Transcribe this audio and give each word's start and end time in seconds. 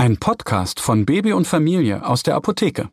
Ein 0.00 0.16
Podcast 0.16 0.80
von 0.80 1.04
Baby 1.04 1.34
und 1.34 1.46
Familie 1.46 2.06
aus 2.06 2.22
der 2.22 2.34
Apotheke. 2.34 2.88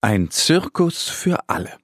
Ein 0.00 0.30
Zirkus 0.30 1.06
für 1.06 1.50
alle. 1.50 1.76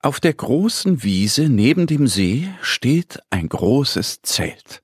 Auf 0.00 0.18
der 0.18 0.32
großen 0.32 1.02
Wiese 1.02 1.50
neben 1.50 1.86
dem 1.86 2.06
See 2.06 2.48
steht 2.62 3.20
ein 3.28 3.50
großes 3.50 4.22
Zelt. 4.22 4.82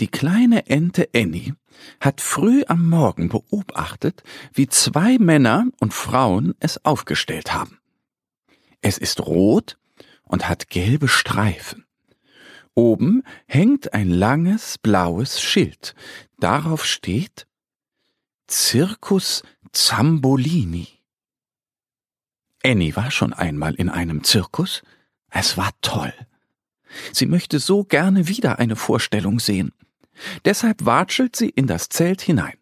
Die 0.00 0.08
kleine 0.08 0.66
Ente 0.66 1.08
Annie 1.14 1.54
hat 1.98 2.20
früh 2.20 2.62
am 2.68 2.90
Morgen 2.90 3.30
beobachtet, 3.30 4.22
wie 4.52 4.68
zwei 4.68 5.16
Männer 5.16 5.64
und 5.80 5.94
Frauen 5.94 6.54
es 6.60 6.84
aufgestellt 6.84 7.54
haben. 7.54 7.78
Es 8.82 8.98
ist 8.98 9.20
rot 9.20 9.78
und 10.24 10.46
hat 10.46 10.68
gelbe 10.68 11.08
Streifen. 11.08 11.87
Oben 12.78 13.24
hängt 13.48 13.92
ein 13.92 14.08
langes 14.08 14.78
blaues 14.78 15.40
Schild. 15.40 15.96
Darauf 16.38 16.84
steht 16.84 17.48
Circus 18.48 19.42
Zambolini. 19.72 20.86
Annie 22.62 22.94
war 22.94 23.10
schon 23.10 23.32
einmal 23.32 23.74
in 23.74 23.88
einem 23.88 24.22
Zirkus. 24.22 24.84
Es 25.28 25.56
war 25.56 25.72
toll. 25.80 26.14
Sie 27.12 27.26
möchte 27.26 27.58
so 27.58 27.82
gerne 27.82 28.28
wieder 28.28 28.60
eine 28.60 28.76
Vorstellung 28.76 29.40
sehen. 29.40 29.72
Deshalb 30.44 30.86
watschelt 30.86 31.34
sie 31.34 31.48
in 31.48 31.66
das 31.66 31.88
Zelt 31.88 32.20
hinein. 32.20 32.58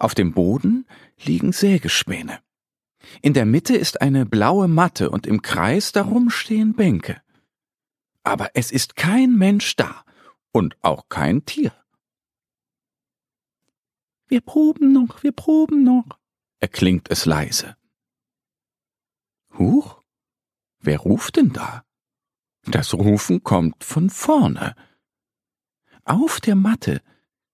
Auf 0.00 0.16
dem 0.16 0.32
Boden 0.32 0.84
liegen 1.22 1.52
Sägespäne. 1.52 2.40
In 3.22 3.34
der 3.34 3.46
Mitte 3.46 3.76
ist 3.76 4.00
eine 4.00 4.26
blaue 4.26 4.66
Matte 4.66 5.10
und 5.10 5.28
im 5.28 5.42
Kreis 5.42 5.92
darum 5.92 6.28
stehen 6.28 6.74
Bänke 6.74 7.22
aber 8.28 8.50
es 8.52 8.70
ist 8.70 8.94
kein 8.94 9.38
Mensch 9.38 9.74
da 9.76 10.04
und 10.52 10.76
auch 10.82 11.08
kein 11.08 11.46
Tier. 11.46 11.72
Wir 14.26 14.42
proben 14.42 14.92
noch, 14.92 15.22
wir 15.22 15.32
proben 15.32 15.82
noch, 15.82 16.18
erklingt 16.60 17.10
es 17.10 17.24
leise. 17.24 17.74
Huch, 19.56 20.02
wer 20.78 20.98
ruft 20.98 21.36
denn 21.36 21.54
da? 21.54 21.86
Das 22.64 22.92
Rufen 22.92 23.42
kommt 23.42 23.82
von 23.82 24.10
vorne. 24.10 24.74
Auf 26.04 26.38
der 26.42 26.54
Matte 26.54 27.00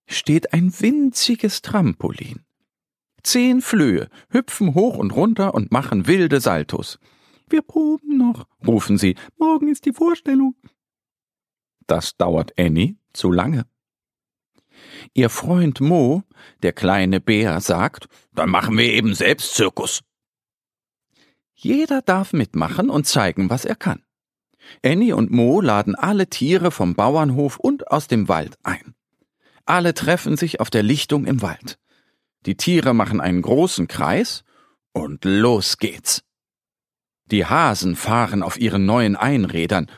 steht 0.07 0.51
ein 0.51 0.77
winziges 0.81 1.61
Trampolin. 1.61 2.43
Zehn 3.23 3.61
Flöhe 3.61 4.09
hüpfen 4.29 4.73
hoch 4.73 4.97
und 4.97 5.11
runter 5.11 5.53
und 5.53 5.71
machen 5.71 6.05
wilde 6.05 6.41
Saltos. 6.41 6.99
Wir 7.49 7.61
proben 7.61 8.17
noch, 8.17 8.47
rufen 8.65 8.97
sie. 8.97 9.15
Morgen 9.37 9.67
ist 9.67 9.85
die 9.85 9.93
Vorstellung. 9.93 10.55
Das 11.87 12.17
dauert 12.17 12.57
Annie 12.57 12.97
zu 13.13 13.31
lange. 13.31 13.65
Ihr 15.13 15.29
Freund 15.29 15.79
Mo, 15.79 16.23
der 16.63 16.73
kleine 16.73 17.21
Bär, 17.21 17.61
sagt, 17.61 18.07
dann 18.33 18.49
machen 18.49 18.77
wir 18.77 18.91
eben 18.91 19.13
selbst 19.13 19.53
Zirkus. 19.55 20.01
Jeder 21.53 22.01
darf 22.01 22.33
mitmachen 22.33 22.89
und 22.89 23.07
zeigen, 23.07 23.49
was 23.49 23.65
er 23.65 23.75
kann. 23.75 24.03
Annie 24.83 25.15
und 25.15 25.31
Mo 25.31 25.61
laden 25.61 25.95
alle 25.95 26.27
Tiere 26.27 26.71
vom 26.71 26.95
Bauernhof 26.95 27.57
und 27.57 27.91
aus 27.91 28.07
dem 28.07 28.27
Wald 28.27 28.57
ein. 28.63 28.95
Alle 29.65 29.93
treffen 29.93 30.37
sich 30.37 30.59
auf 30.59 30.69
der 30.69 30.83
Lichtung 30.83 31.25
im 31.25 31.41
Wald. 31.41 31.79
Die 32.45 32.57
Tiere 32.57 32.93
machen 32.93 33.21
einen 33.21 33.41
großen 33.41 33.87
Kreis 33.87 34.43
und 34.91 35.23
los 35.23 35.77
geht's. 35.77 36.24
Die 37.31 37.45
Hasen 37.45 37.95
fahren 37.95 38.43
auf 38.43 38.57
ihren 38.59 38.85
neuen 38.85 39.15
Einrädern 39.15 39.89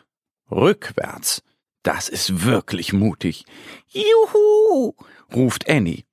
rückwärts. 0.50 1.44
Das 1.84 2.10
ist 2.10 2.44
wirklich 2.46 2.94
mutig. 2.94 3.46
Juhu! 3.88 4.94
ruft 5.34 5.70
Annie. 5.70 6.04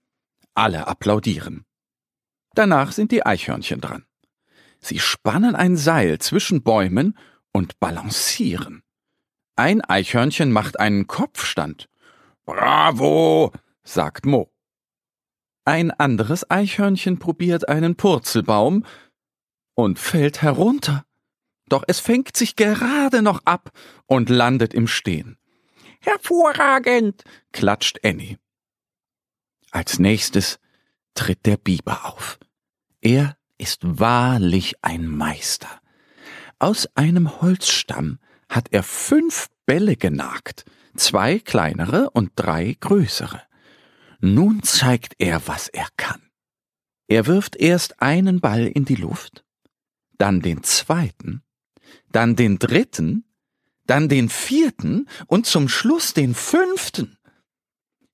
Alle 0.55 0.87
applaudieren. 0.87 1.65
Danach 2.55 2.93
sind 2.93 3.11
die 3.11 3.27
Eichhörnchen 3.27 3.81
dran. 3.81 4.05
Sie 4.79 4.99
spannen 4.99 5.57
ein 5.57 5.77
Seil 5.77 6.19
zwischen 6.19 6.63
Bäumen 6.63 7.19
und 7.53 7.81
balancieren. 7.81 8.83
Ein 9.57 9.81
Eichhörnchen 9.83 10.53
macht 10.53 10.79
einen 10.79 11.07
Kopfstand. 11.07 11.89
Bravo! 12.45 13.53
sagt 13.83 14.27
Mo. 14.27 14.51
Ein 15.65 15.91
anderes 15.91 16.51
Eichhörnchen 16.51 17.19
probiert 17.19 17.69
einen 17.69 17.97
Purzelbaum 17.97 18.85
und 19.75 19.99
fällt 19.99 20.43
herunter. 20.43 21.05
Doch 21.69 21.85
es 21.87 22.01
fängt 22.01 22.37
sich 22.37 22.57
gerade 22.57 23.23
noch 23.23 23.43
ab 23.45 23.71
und 24.07 24.29
landet 24.29 24.75
im 24.75 24.87
Stehen. 24.87 25.39
Hervorragend, 26.01 27.25
klatscht 27.53 28.01
Annie. 28.05 28.39
Als 29.71 29.99
nächstes 29.99 30.59
tritt 31.15 31.47
der 31.47 31.57
Biber 31.57 32.05
auf. 32.05 32.39
Er 33.01 33.37
ist 33.59 33.81
wahrlich 33.83 34.77
ein 34.83 35.07
Meister. 35.07 35.81
Aus 36.59 36.89
einem 36.95 37.41
Holzstamm 37.41 38.19
hat 38.49 38.69
er 38.71 38.83
fünf 38.83 39.49
Bälle 39.67 39.97
genagt, 39.97 40.65
zwei 40.97 41.39
kleinere 41.39 42.11
und 42.11 42.33
drei 42.37 42.77
größere. 42.79 43.43
Nun 44.21 44.63
zeigt 44.63 45.15
er, 45.19 45.47
was 45.47 45.69
er 45.69 45.89
kann. 45.97 46.23
Er 47.09 47.27
wirft 47.27 47.57
erst 47.57 48.01
einen 48.01 48.41
Ball 48.41 48.67
in 48.67 48.85
die 48.85 48.95
Luft, 48.95 49.45
dann 50.19 50.41
den 50.41 50.63
zweiten, 50.63 51.43
dann 52.11 52.37
den 52.37 52.59
dritten, 52.59 53.25
dann 53.87 54.09
den 54.09 54.29
vierten 54.29 55.09
und 55.27 55.47
zum 55.47 55.69
Schluss 55.69 56.15
den 56.15 56.35
fünften. 56.35 57.19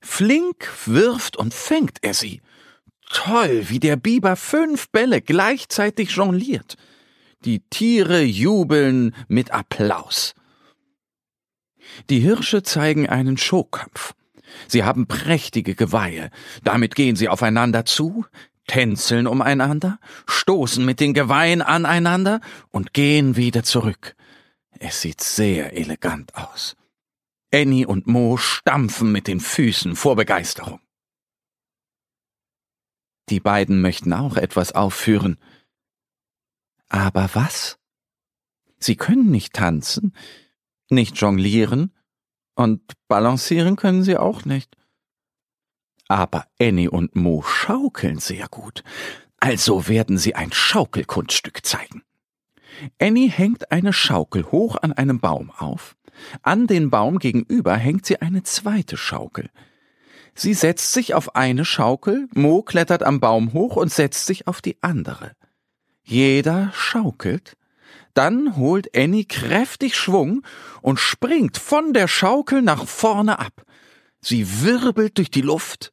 Flink 0.01 0.69
wirft 0.87 1.37
und 1.37 1.55
fängt 1.55 1.99
er 2.03 2.15
sie. 2.15 2.41
Toll, 3.11 3.69
wie 3.69 3.81
der 3.81 3.97
Biber 3.97 4.37
fünf 4.37 4.89
Bälle 4.91 5.21
gleichzeitig 5.21 6.11
jongliert. 6.13 6.77
Die 7.45 7.61
Tiere 7.71 8.23
jubeln 8.23 9.15
mit 9.29 9.51
Applaus. 9.51 10.35
Die 12.09 12.21
Hirsche 12.21 12.63
zeigen 12.63 13.09
einen 13.09 13.37
Showkampf. 13.37 14.15
Sie 14.69 14.85
haben 14.85 15.07
prächtige 15.07 15.75
Geweihe. 15.75 16.31
Damit 16.65 16.95
gehen 16.95 17.17
sie 17.17 17.29
aufeinander 17.29 17.85
zu, 17.85 18.27
tänzeln 18.71 19.27
umeinander, 19.27 19.99
stoßen 20.29 20.85
mit 20.85 21.01
den 21.01 21.13
Geweihen 21.13 21.61
aneinander 21.61 22.41
und 22.71 22.95
gehen 22.95 23.35
wieder 23.35 23.65
zurück. 23.65 24.15
Es 24.79 25.01
sieht 25.01 25.21
sehr 25.21 25.77
elegant 25.77 26.37
aus. 26.37 26.77
Annie 27.53 27.85
und 27.85 28.07
Mo 28.07 28.37
stampfen 28.37 29.11
mit 29.11 29.27
den 29.27 29.41
Füßen 29.41 29.97
vor 29.97 30.15
Begeisterung. 30.15 30.79
Die 33.29 33.41
beiden 33.41 33.81
möchten 33.81 34.13
auch 34.13 34.37
etwas 34.37 34.71
aufführen. 34.71 35.37
Aber 36.89 37.29
was? 37.35 37.77
Sie 38.79 38.95
können 38.95 39.33
nicht 39.33 39.53
tanzen, 39.53 40.15
nicht 40.91 41.17
jonglieren 41.17 41.93
und 42.55 42.81
balancieren 43.09 43.75
können 43.75 44.05
sie 44.05 44.17
auch 44.17 44.45
nicht. 44.45 44.77
Aber 46.11 46.47
Annie 46.59 46.91
und 46.91 47.15
Mo 47.15 47.41
schaukeln 47.43 48.19
sehr 48.19 48.49
gut, 48.49 48.83
also 49.39 49.87
werden 49.87 50.19
sie 50.19 50.35
ein 50.35 50.51
Schaukelkunststück 50.51 51.65
zeigen. 51.65 52.03
Annie 53.01 53.31
hängt 53.31 53.71
eine 53.71 53.93
Schaukel 53.93 54.51
hoch 54.51 54.75
an 54.83 54.93
einem 54.93 55.21
Baum 55.21 55.53
auf, 55.53 55.95
an 56.43 56.67
den 56.67 56.91
Baum 56.91 57.21
gegenüber 57.21 57.77
hängt 57.77 58.07
sie 58.07 58.21
eine 58.21 58.43
zweite 58.43 58.97
Schaukel. 58.97 59.51
Sie 60.35 60.53
setzt 60.53 60.95
sich 60.95 61.15
auf 61.15 61.37
eine 61.37 61.65
Schaukel, 61.65 62.27
Mo 62.35 62.63
klettert 62.63 63.05
am 63.05 63.21
Baum 63.21 63.53
hoch 63.53 63.77
und 63.77 63.93
setzt 63.93 64.27
sich 64.27 64.49
auf 64.49 64.61
die 64.61 64.83
andere. 64.83 65.37
Jeder 66.03 66.73
schaukelt, 66.75 67.57
dann 68.15 68.57
holt 68.57 68.97
Annie 68.97 69.27
kräftig 69.27 69.95
Schwung 69.95 70.43
und 70.83 70.99
springt 70.99 71.57
von 71.57 71.93
der 71.93 72.09
Schaukel 72.09 72.63
nach 72.63 72.89
vorne 72.89 73.39
ab. 73.39 73.65
Sie 74.21 74.65
wirbelt 74.65 75.17
durch 75.17 75.31
die 75.31 75.43
Luft, 75.43 75.93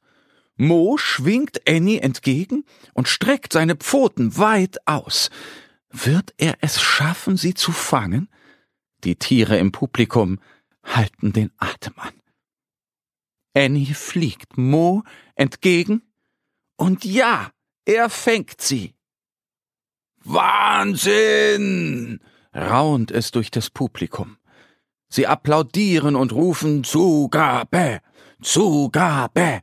Mo 0.57 0.97
schwingt 0.97 1.67
Annie 1.67 2.01
entgegen 2.01 2.65
und 2.93 3.07
streckt 3.07 3.53
seine 3.53 3.75
Pfoten 3.75 4.37
weit 4.37 4.77
aus. 4.87 5.29
Wird 5.89 6.33
er 6.37 6.57
es 6.61 6.81
schaffen, 6.81 7.37
sie 7.37 7.53
zu 7.53 7.71
fangen? 7.71 8.27
Die 9.03 9.15
Tiere 9.15 9.57
im 9.57 9.71
Publikum 9.71 10.39
halten 10.83 11.31
den 11.31 11.51
Atem 11.57 11.93
an. 11.97 12.13
Annie 13.55 13.93
fliegt 13.93 14.57
Mo 14.57 15.03
entgegen 15.35 16.01
und 16.75 17.05
ja, 17.05 17.51
er 17.85 18.09
fängt 18.09 18.59
sie. 18.61 18.95
Wahnsinn! 20.23 22.19
raunt 22.53 23.11
es 23.11 23.31
durch 23.31 23.51
das 23.51 23.69
Publikum. 23.69 24.37
Sie 25.09 25.27
applaudieren 25.27 26.15
und 26.15 26.33
rufen 26.33 26.83
Zugabe, 26.83 28.01
Zugabe. 28.41 29.61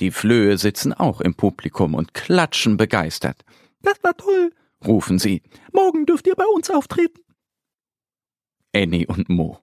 Die 0.00 0.10
Flöhe 0.10 0.58
sitzen 0.58 0.92
auch 0.92 1.20
im 1.20 1.34
Publikum 1.34 1.94
und 1.94 2.14
klatschen 2.14 2.76
begeistert. 2.76 3.44
Das 3.82 4.02
war 4.02 4.16
toll, 4.16 4.52
rufen 4.84 5.18
sie. 5.18 5.42
Morgen 5.72 6.06
dürft 6.06 6.26
ihr 6.26 6.34
bei 6.34 6.46
uns 6.54 6.70
auftreten. 6.70 7.20
Annie 8.74 9.06
und 9.06 9.28
Mo, 9.28 9.58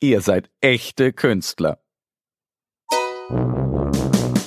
ihr 0.00 0.20
seid 0.20 0.50
echte 0.60 1.12
Künstler. 1.12 1.78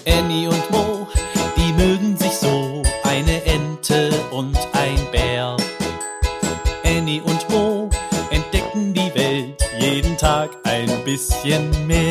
Annie 0.06 0.50
und 0.50 0.72
Mo, 0.72 1.08
die 1.56 1.74
mögen 1.74 2.18
sich 2.18 2.34
so, 2.34 2.84
eine 3.04 3.44
Ente 3.46 4.12
und 4.32 4.58
ein 4.74 5.00
Bär. 5.12 5.56
Annie 6.84 7.22
und 7.22 7.50
Mo 7.50 7.90
entdecken 8.32 8.94
die 8.94 9.16
Welt 9.16 9.62
jeden 9.80 10.18
Tag 10.18 10.52
ein 10.66 10.90
bisschen 11.06 11.88
mehr 11.88 12.11